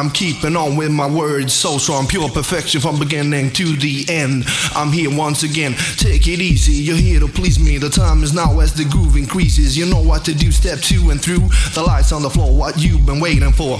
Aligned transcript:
I'm 0.00 0.08
keeping 0.08 0.56
on 0.56 0.76
with 0.76 0.90
my 0.90 1.06
words 1.06 1.52
so 1.52 1.76
strong, 1.76 2.06
pure 2.06 2.30
perfection 2.30 2.80
from 2.80 2.98
beginning 2.98 3.50
to 3.50 3.76
the 3.76 4.06
end. 4.08 4.46
I'm 4.74 4.90
here 4.90 5.14
once 5.14 5.42
again. 5.42 5.74
Take 5.98 6.26
it 6.26 6.40
easy, 6.40 6.72
you're 6.72 6.96
here 6.96 7.20
to 7.20 7.28
please 7.28 7.60
me. 7.60 7.76
The 7.76 7.90
time 7.90 8.22
is 8.22 8.32
now 8.32 8.60
as 8.60 8.72
the 8.72 8.86
groove 8.86 9.16
increases. 9.16 9.76
You 9.76 9.84
know 9.84 10.00
what 10.00 10.24
to 10.24 10.34
do, 10.34 10.52
step 10.52 10.78
two 10.78 11.10
and 11.10 11.20
through. 11.20 11.46
The 11.74 11.82
lights 11.86 12.12
on 12.12 12.22
the 12.22 12.30
floor, 12.30 12.56
what 12.56 12.78
you've 12.78 13.04
been 13.04 13.20
waiting 13.20 13.52
for. 13.52 13.78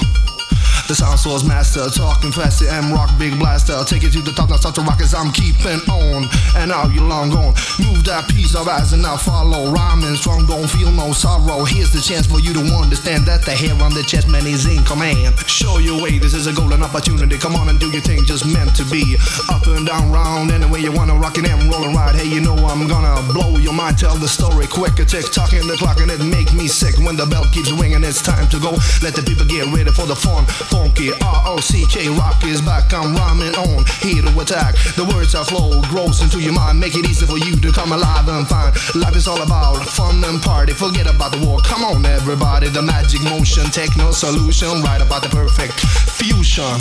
The 0.91 0.97
sound 0.97 1.21
source 1.21 1.45
master, 1.45 1.87
talking 1.87 2.33
faster, 2.33 2.67
M 2.67 2.91
rock 2.91 3.15
big 3.17 3.39
blaster. 3.39 3.79
Take 3.87 4.03
it 4.03 4.11
to 4.11 4.23
the 4.27 4.35
top, 4.35 4.51
now 4.51 4.59
start 4.59 4.75
to 4.75 4.83
rock 4.83 4.99
as 4.99 5.15
I'm 5.15 5.31
keeping 5.31 5.79
on. 5.87 6.27
And 6.59 6.75
now 6.75 6.91
you 6.91 6.99
long 7.07 7.31
gone. 7.31 7.55
Move 7.79 8.03
that 8.11 8.27
piece 8.27 8.59
of 8.59 8.67
ass 8.67 8.91
and 8.91 9.07
now 9.07 9.15
follow. 9.15 9.71
Rhyming 9.71 10.19
strong, 10.19 10.51
don't 10.51 10.67
feel 10.67 10.91
no 10.91 11.15
sorrow. 11.15 11.63
Here's 11.63 11.95
the 11.95 12.03
chance 12.03 12.27
for 12.27 12.43
you 12.43 12.51
to 12.59 12.67
understand 12.75 13.23
that 13.31 13.47
the 13.47 13.55
hair 13.55 13.79
on 13.79 13.95
the 13.95 14.03
chest 14.03 14.27
man 14.27 14.43
is 14.51 14.67
in 14.67 14.83
command. 14.83 15.39
Show 15.47 15.79
your 15.79 16.03
way, 16.03 16.19
this 16.19 16.35
is 16.35 16.51
a 16.51 16.53
golden 16.53 16.83
opportunity. 16.83 17.39
Come 17.39 17.55
on 17.55 17.71
and 17.71 17.79
do 17.79 17.87
your 17.95 18.03
thing, 18.03 18.27
just 18.27 18.43
meant 18.43 18.75
to 18.75 18.83
be. 18.91 19.15
Up 19.47 19.63
and 19.71 19.87
down, 19.87 20.11
round, 20.11 20.51
any 20.51 20.67
way 20.67 20.83
you 20.83 20.91
wanna 20.91 21.15
rock 21.15 21.39
it 21.39 21.47
and 21.47 21.71
roll 21.71 21.87
and 21.87 21.95
ride. 21.95 22.19
Hey, 22.19 22.27
you 22.27 22.43
know 22.43 22.59
I'm 22.67 22.91
gonna 22.91 23.15
blow 23.31 23.63
your 23.63 23.79
mind, 23.79 23.95
tell 23.95 24.19
the 24.19 24.27
story 24.27 24.67
quicker. 24.67 25.07
Tick 25.07 25.31
tocking 25.31 25.71
the 25.71 25.79
clock 25.79 26.03
and 26.03 26.11
it 26.11 26.19
make 26.19 26.51
me 26.51 26.67
sick 26.67 26.99
when 26.99 27.15
the 27.15 27.31
bell 27.31 27.47
keeps 27.55 27.71
ringing. 27.71 28.03
It's 28.03 28.19
time 28.19 28.51
to 28.51 28.59
go. 28.59 28.75
Let 29.07 29.15
the 29.15 29.23
people 29.23 29.47
get 29.47 29.71
ready 29.71 29.95
for 29.95 30.11
the 30.11 30.19
fun 30.19 30.51
funky 30.81 31.11
R-O-C-K 31.21 32.09
rock 32.17 32.43
is 32.45 32.63
back. 32.63 32.93
I'm 32.95 33.15
rhyming 33.15 33.55
on, 33.55 33.85
here 34.01 34.23
to 34.23 34.41
attack. 34.41 34.75
The 34.97 35.05
words 35.13 35.35
I 35.35 35.45
flow 35.45 35.83
gross 35.93 36.23
into 36.23 36.41
your 36.41 36.55
mind, 36.55 36.81
make 36.81 36.97
it 36.97 37.05
easy 37.05 37.27
for 37.27 37.37
you 37.37 37.57
to 37.61 37.71
come 37.73 37.93
alive 37.93 38.29
and 38.29 38.49
find. 38.49 38.73
Life 38.95 39.17
is 39.17 39.29
all 39.29 39.43
about 39.43 39.85
fun 39.85 40.25
and 40.25 40.41
party. 40.41 40.73
Forget 40.73 41.07
about 41.07 41.33
the 41.33 41.47
war. 41.47 41.61
Come 41.65 41.85
on, 41.85 42.07
everybody. 42.07 42.69
The 42.69 42.83
magic 42.83 43.23
motion, 43.23 43.65
techno 43.65 44.11
solution, 44.11 44.81
right 44.83 45.03
about 45.03 45.23
the 45.23 45.29
perfect 45.29 45.79
fusion. 46.17 46.81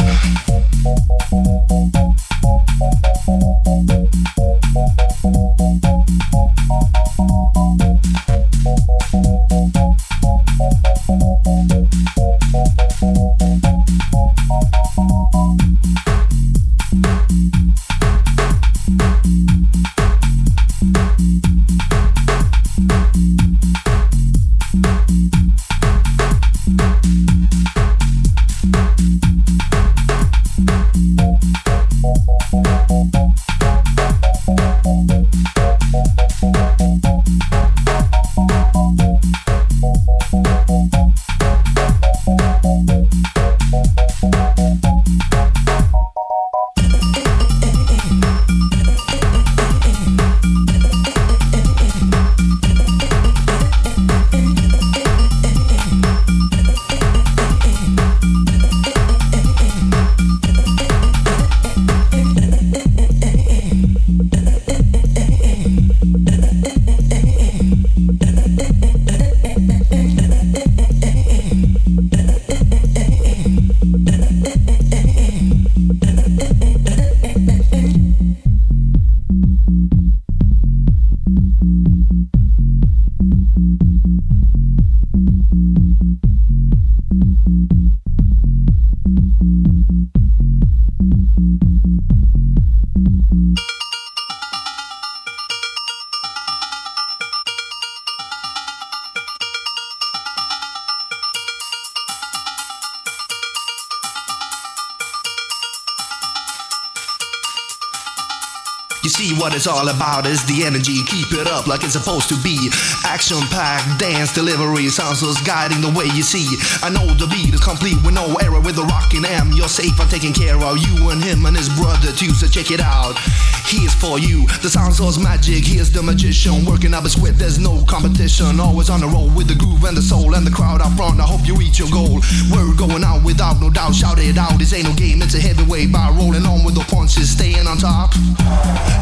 What 109.49 109.57
it's 109.57 109.65
all 109.65 109.89
about 109.89 110.27
is 110.27 110.45
the 110.45 110.63
energy. 110.63 111.01
Keep 111.09 111.33
it 111.41 111.47
up 111.47 111.65
like 111.65 111.81
it's 111.81 111.97
supposed 111.97 112.29
to 112.29 112.37
be. 112.45 112.69
Action 113.03 113.41
packed 113.49 113.97
dance 113.97 114.31
delivery 114.31 114.85
sounds 114.89 115.23
us 115.23 115.41
guiding 115.41 115.81
the 115.81 115.89
way 115.89 116.05
you 116.13 116.21
see. 116.21 116.45
I 116.85 116.93
know 116.93 117.09
the 117.17 117.25
beat 117.25 117.49
is 117.49 117.59
complete 117.59 117.97
with 118.05 118.13
no 118.13 118.29
error 118.45 118.61
with 118.61 118.75
the 118.77 118.85
rockin' 118.85 119.25
M. 119.25 119.49
You're 119.57 119.67
safe 119.67 119.97
and 119.97 120.05
taking 120.05 120.37
care 120.37 120.53
of 120.53 120.77
you 120.77 121.09
and 121.09 121.17
him 121.17 121.49
and 121.49 121.57
his 121.57 121.65
brother 121.81 122.13
too. 122.13 122.29
So 122.37 122.45
check 122.45 122.69
it 122.69 122.77
out. 122.77 123.17
Here's 123.65 123.93
for 123.97 124.21
you. 124.21 124.45
The 124.61 124.69
sound 124.69 124.93
source 124.93 125.17
magic. 125.17 125.65
Here's 125.65 125.89
the 125.89 126.03
magician 126.03 126.61
working 126.61 126.93
up 126.93 127.09
his 127.09 127.17
sweat. 127.17 127.33
There's 127.41 127.57
no 127.57 127.81
competition. 127.89 128.59
Always 128.59 128.93
on 128.93 129.01
the 129.01 129.09
roll 129.09 129.33
with 129.33 129.49
the 129.49 129.57
groove 129.57 129.83
and 129.89 129.97
the 129.97 130.05
soul 130.05 130.37
and 130.37 130.45
the 130.45 130.53
crowd 130.53 130.81
up 130.81 130.93
front. 130.93 131.17
I 131.17 131.25
hope 131.25 131.41
you 131.49 131.57
reach 131.57 131.81
your 131.81 131.89
goal. 131.89 132.21
We're 132.53 132.77
going 132.77 133.01
out 133.03 133.25
without 133.25 133.57
no 133.57 133.73
doubt. 133.73 133.97
Shout 133.97 134.21
it 134.21 134.37
out. 134.37 134.61
This 134.61 134.73
ain't 134.77 134.85
no 134.85 134.93
game. 134.93 135.25
It's 135.25 135.33
a 135.33 135.41
heavyweight 135.41 135.91
by 135.91 136.13
rolling 136.13 136.45
on 136.45 136.61
with 136.61 136.75
the 136.75 136.85
punches, 136.85 137.33
staying 137.33 137.65
on 137.65 137.77
top. 137.77 138.13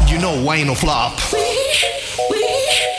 You 0.08 0.16
know 0.16 0.37
I 0.46 0.56
ain't 0.56 0.68
no 0.68 0.74
flop. 0.74 1.20
We, 1.32 1.40
we. 2.30 2.97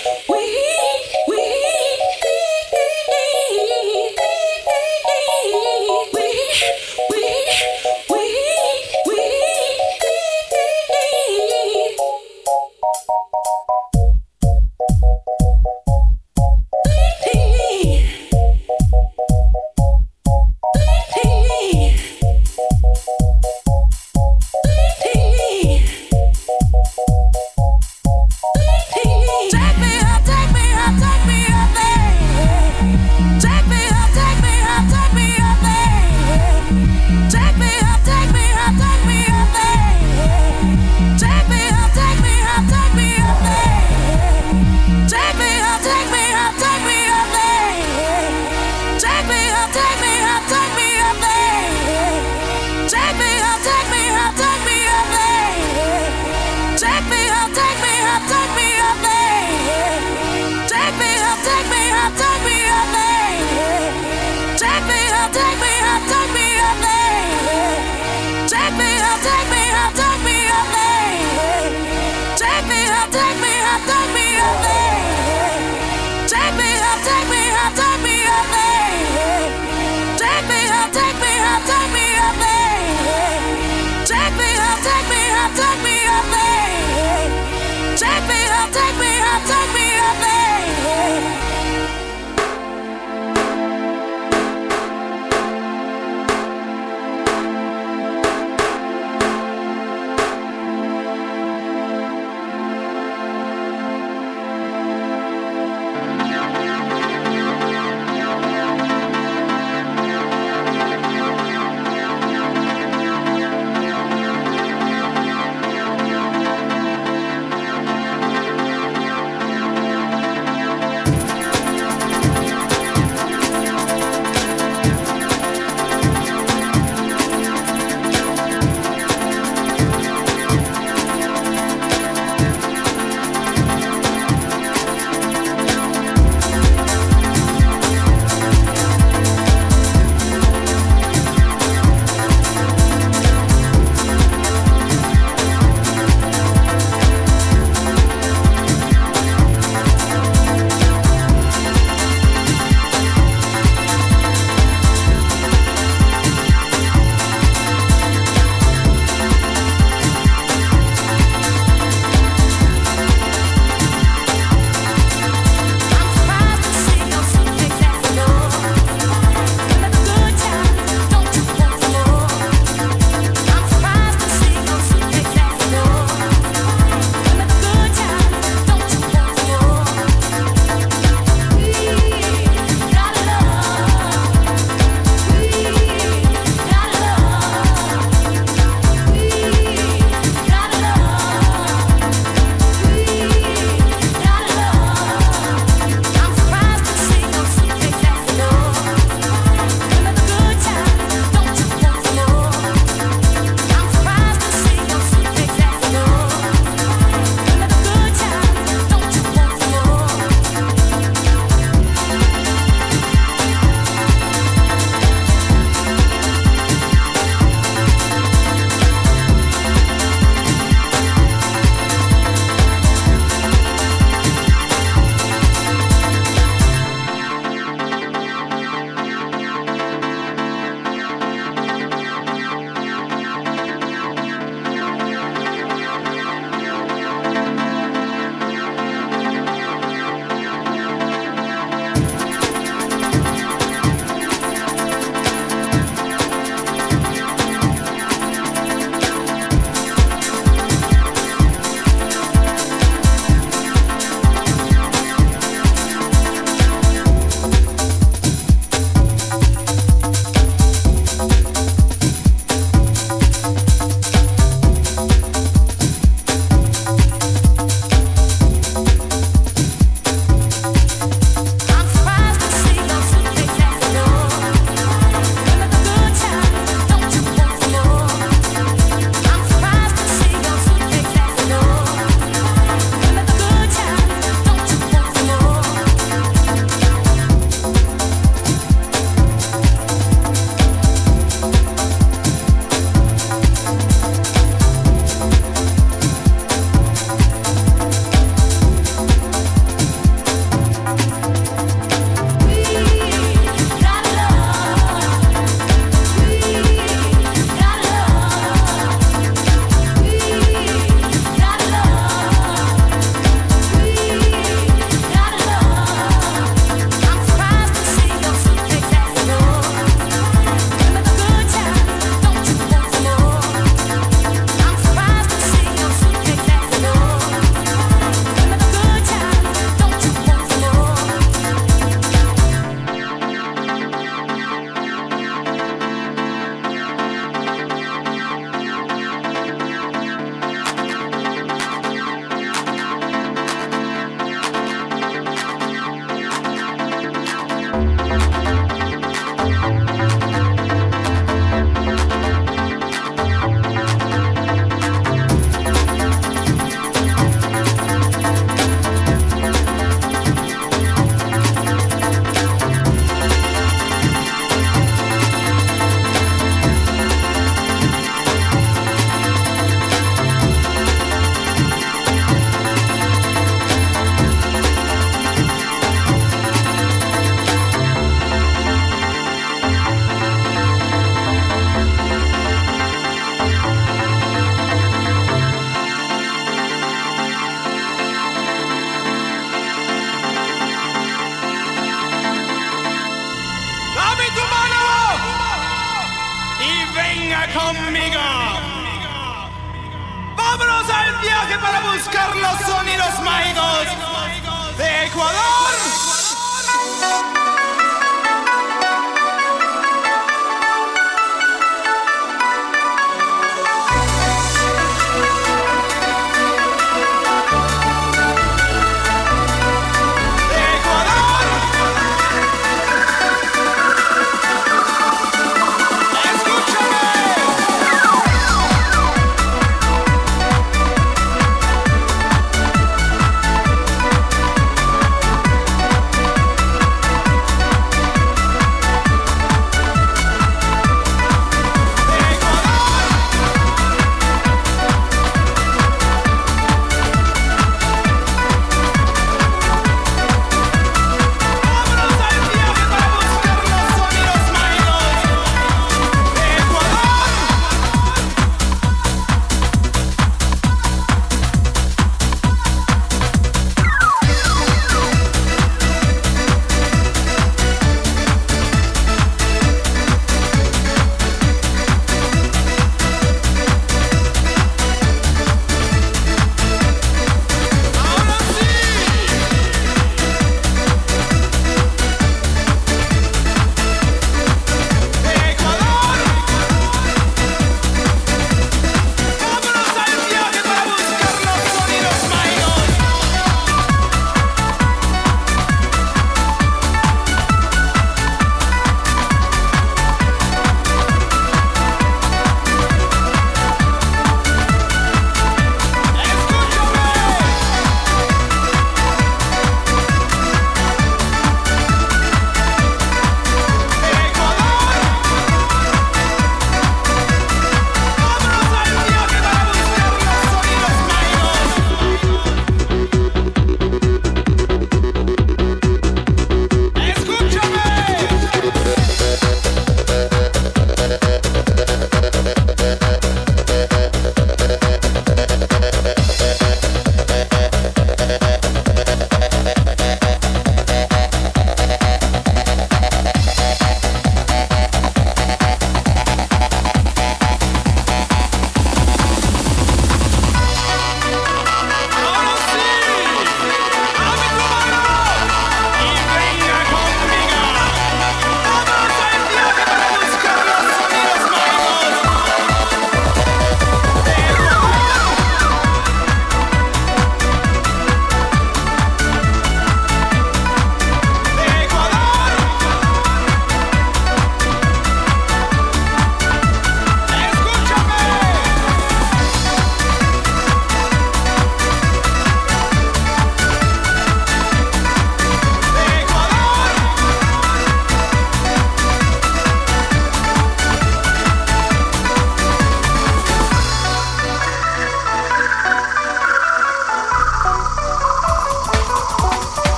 take 88.72 89.00
me 89.00 89.19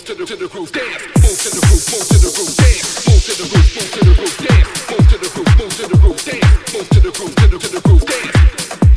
move 0.00 0.06
to 0.06 0.14
the 0.14 0.26
to 0.26 0.36
the 0.36 0.48
groove, 0.48 0.72
dance, 0.72 1.02
move 1.20 1.36
to 1.36 1.50
the 1.50 1.60
groove, 1.60 1.84
move 1.92 2.08
to 2.08 2.16
the 2.16 2.30
groove, 2.32 2.56
dance, 2.56 3.06
move 3.06 3.20
to 3.20 3.32
the 3.36 3.44
groove, 3.50 3.68
move 3.76 3.90
to 3.92 4.00
the 4.00 4.14
groove, 4.14 4.36
dance, 4.38 4.90
move 4.90 5.08
to 5.08 5.18
the 5.18 5.28
groove, 5.28 5.58
move 5.58 5.76
to 5.76 5.86
the 5.88 5.98
groove, 5.98 6.24
dance, 6.24 6.72
move 6.72 6.88
to 6.88 7.00
the 7.00 7.10
groove, 7.10 7.34
move 7.36 7.60
to 7.60 7.68
the 7.68 7.80
groove, 7.80 8.06
dance. 8.06 8.89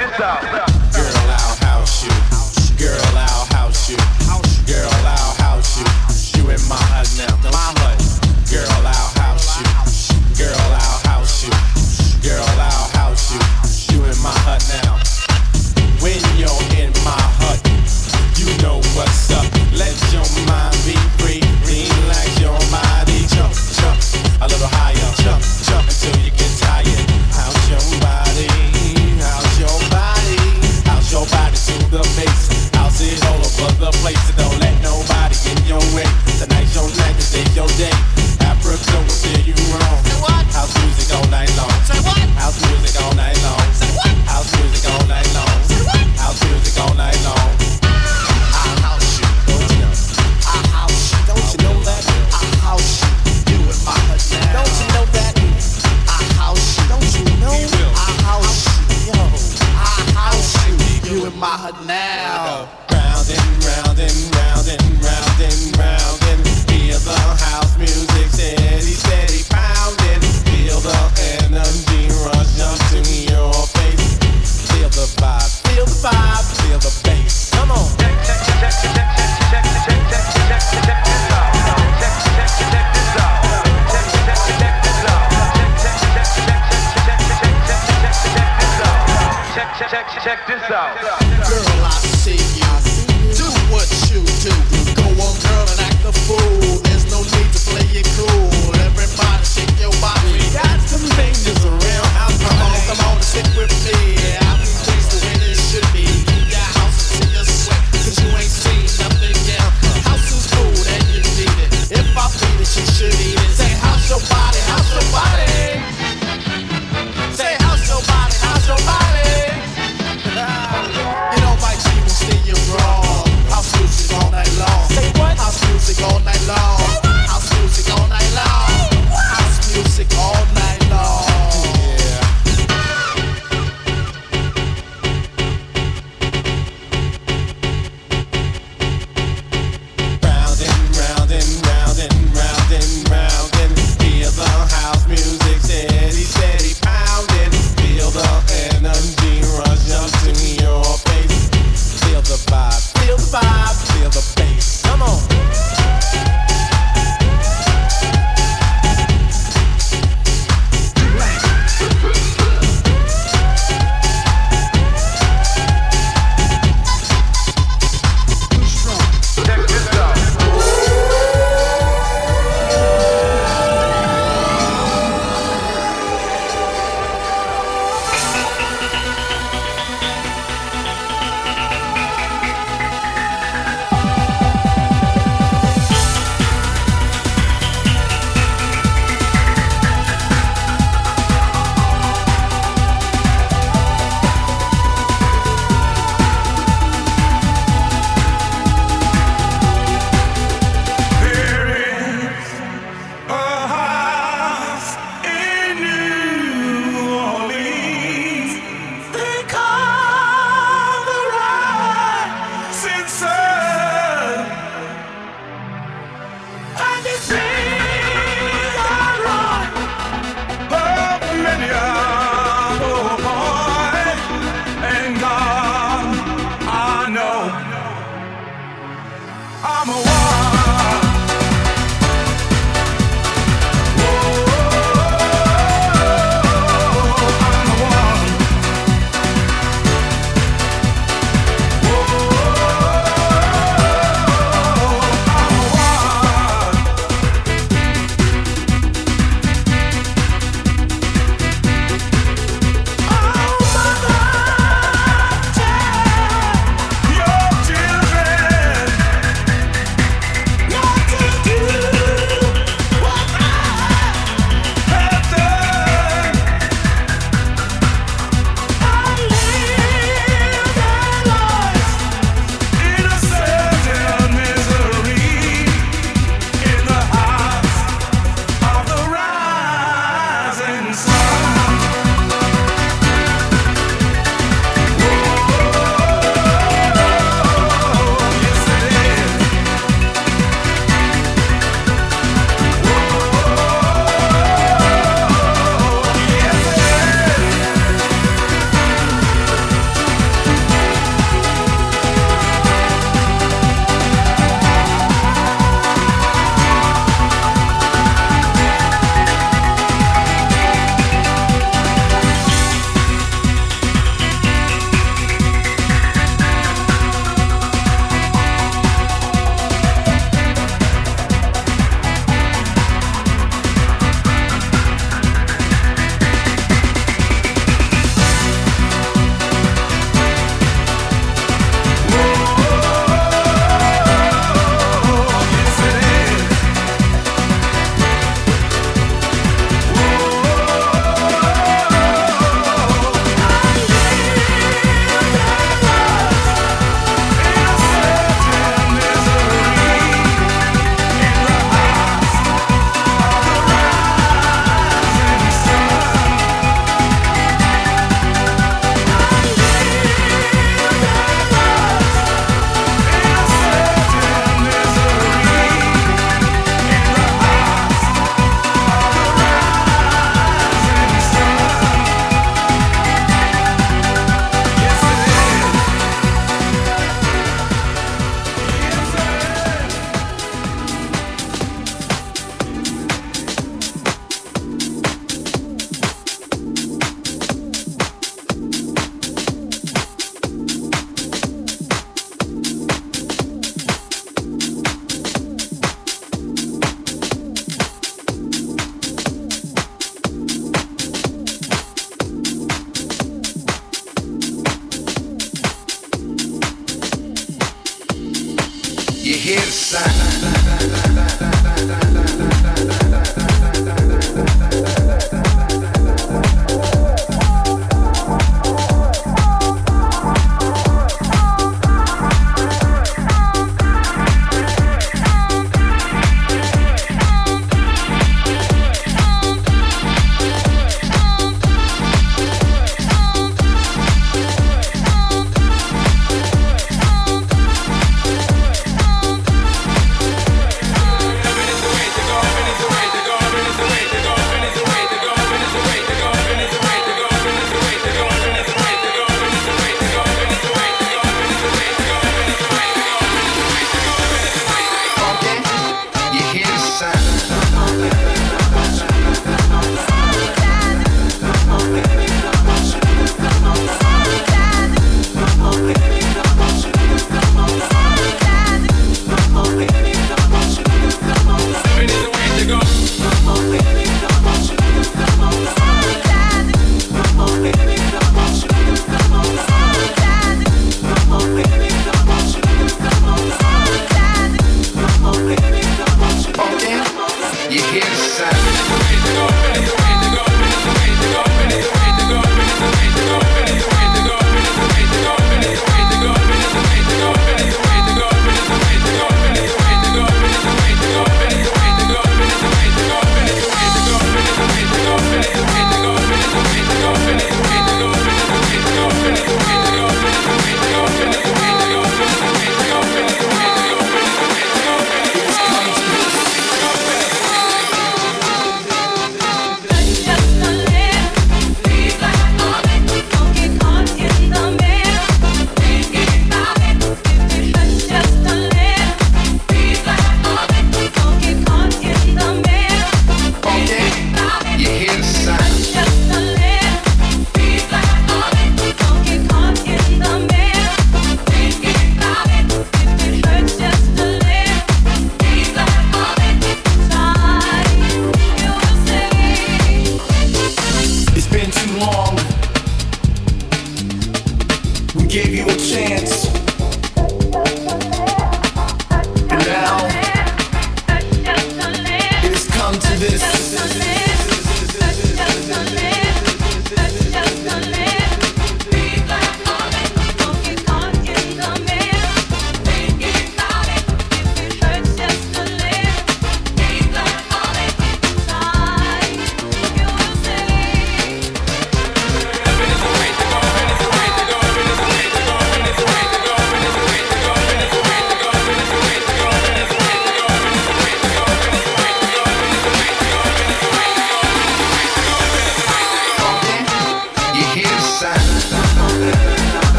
out. 0.00 0.42
Girl, 0.92 1.12
I'll 1.28 1.56
house 1.56 2.04
you. 2.04 2.10
Girl, 2.78 3.00
I'll 3.14 3.46
house 3.46 3.90
you. 3.90 3.96
Girl, 4.66 4.90
I'll 4.90 5.34
house 5.34 5.78
you. 5.78 6.42
You 6.42 6.50
in 6.50 6.60
my 6.68 6.76
hut 6.76 7.08
now. 7.18 7.50
My 7.50 7.72
hut. 7.80 8.01